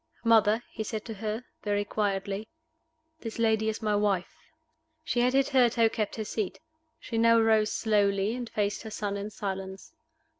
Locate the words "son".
8.89-9.15